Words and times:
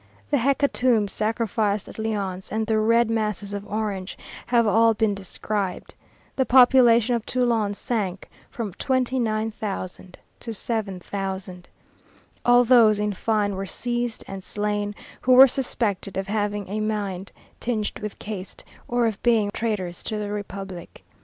The 0.31 0.39
hecatombs 0.39 1.11
sacrificed 1.11 1.87
at 1.87 1.99
Lyons, 1.99 2.51
and 2.51 2.65
the 2.65 2.79
"Red 2.79 3.07
Masses" 3.11 3.53
of 3.53 3.67
Orange, 3.71 4.17
have 4.47 4.65
all 4.65 4.95
been 4.95 5.13
described. 5.13 5.93
The 6.35 6.43
population 6.47 7.13
of 7.13 7.23
Toulon 7.23 7.75
sank 7.75 8.27
from 8.49 8.73
29,000 8.73 10.17
to 10.39 10.53
7,000. 10.55 11.69
All 12.43 12.63
those, 12.63 12.99
in 12.99 13.13
fine, 13.13 13.53
were 13.53 13.67
seized 13.67 14.23
and 14.27 14.43
slain 14.43 14.95
who 15.21 15.33
were 15.33 15.47
suspected 15.47 16.17
of 16.17 16.25
having 16.25 16.67
a 16.67 16.79
mind 16.79 17.31
tinged 17.59 17.99
with 17.99 18.17
caste, 18.17 18.63
or 18.87 19.05
of 19.05 19.21
being 19.21 19.51
traitors 19.51 20.01
to 20.01 20.17
the 20.17 20.31
Republic. 20.31 21.03